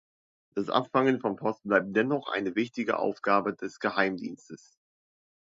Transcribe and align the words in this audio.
Das 0.55 0.71
Abfangen 0.71 1.19
von 1.19 1.35
Post 1.35 1.61
bleibt 1.63 1.95
dennoch 1.95 2.27
eine 2.33 2.55
wichtige 2.55 2.97
Aufgabe 2.97 3.53
des 3.55 3.79
Geheimdienstes. 3.79 4.79